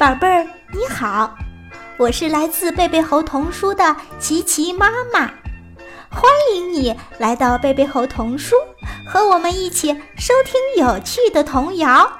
[0.00, 1.36] 宝贝儿，你好，
[1.98, 5.26] 我是来自贝贝猴童书的琪琪妈妈，
[6.08, 6.22] 欢
[6.54, 8.56] 迎你来到贝贝猴童书，
[9.06, 12.10] 和我们一起收听有趣的童谣。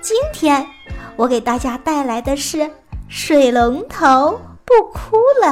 [0.00, 0.66] 今天
[1.14, 2.58] 我给大家带来的是
[3.08, 5.48] 《水龙头不哭了》。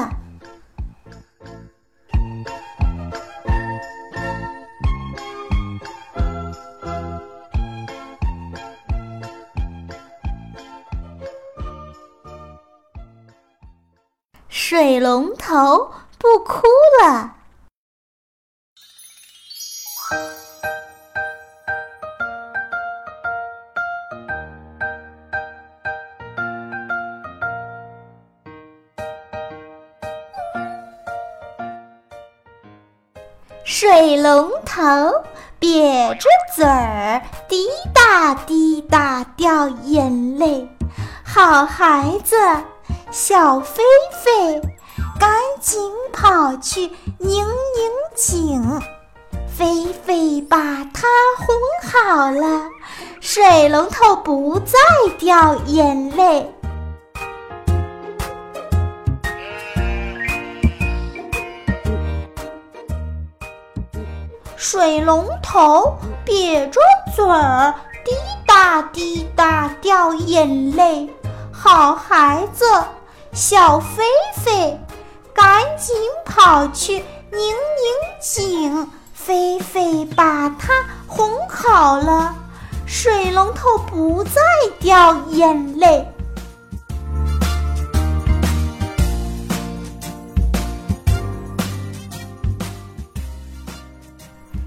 [14.56, 16.62] 水龙头不哭
[17.02, 17.34] 了。
[33.64, 34.84] 水龙头
[35.58, 40.68] 瘪着嘴儿，滴答滴答掉眼泪。
[41.24, 42.36] 好孩子。
[43.16, 44.60] 小飞飞
[45.20, 46.80] 赶紧跑去
[47.20, 48.60] 拧拧紧，
[49.46, 50.58] 飞飞把
[50.92, 51.06] 它
[51.38, 51.56] 哄
[51.88, 52.68] 好了，
[53.20, 54.76] 水龙头不再
[55.16, 56.52] 掉眼泪。
[64.56, 66.80] 水龙头瘪着
[67.14, 67.72] 嘴儿，
[68.04, 68.10] 滴
[68.44, 71.08] 答滴答掉眼泪。
[71.52, 72.64] 好孩子。
[73.34, 74.04] 小飞
[74.36, 74.78] 飞，
[75.34, 75.92] 赶紧
[76.24, 77.54] 跑去拧拧
[78.20, 80.72] 紧，飞飞把它
[81.08, 82.32] 哄好了，
[82.86, 84.40] 水龙头不再
[84.78, 86.06] 掉眼泪。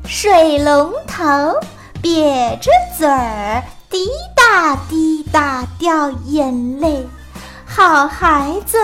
[0.06, 1.24] 水龙头
[2.04, 7.08] 瘪着嘴儿，滴答滴答掉眼泪。
[7.78, 8.80] 好孩子，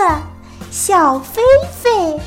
[0.70, 1.42] 小菲
[1.82, 2.20] 菲，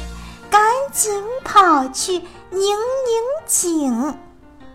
[0.49, 0.61] 赶
[0.91, 4.13] 紧跑去拧拧紧，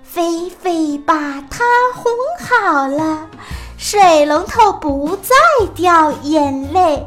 [0.03, 1.15] 菲菲把
[1.51, 1.63] 它
[1.95, 2.11] 哄
[2.41, 3.29] 好了，
[3.77, 5.37] 水龙头不再
[5.75, 7.07] 掉眼泪。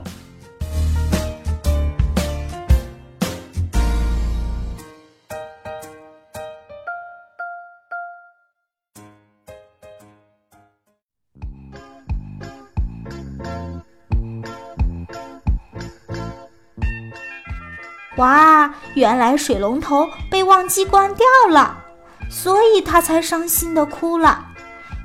[18.17, 21.83] 哇，原来水龙头被忘记关掉了，
[22.29, 24.45] 所以他才伤心的哭了。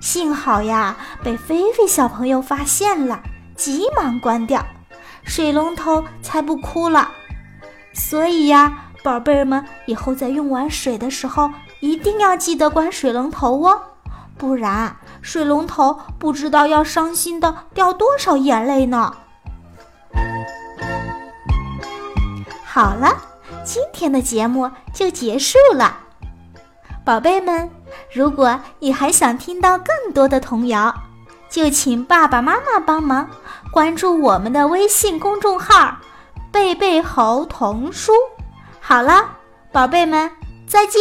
[0.00, 3.20] 幸好呀，被菲菲小朋友发现了，
[3.56, 4.64] 急忙关掉，
[5.24, 7.10] 水龙头才不哭了。
[7.92, 11.50] 所以呀，宝贝儿们，以后在用完水的时候，
[11.80, 13.82] 一定要记得关水龙头哦，
[14.38, 19.14] 不然水龙头不知道要伤心的掉多少眼泪呢。
[22.72, 23.16] 好了，
[23.64, 25.98] 今天的节目就结束了。
[27.04, 27.68] 宝贝们，
[28.12, 30.94] 如果你还想听到更多的童谣，
[31.48, 33.28] 就请爸爸妈妈帮忙
[33.72, 35.96] 关注我们的微信公众号
[36.52, 38.12] “贝贝猴童书”。
[38.80, 39.28] 好了，
[39.72, 40.30] 宝贝们，
[40.68, 41.00] 再见。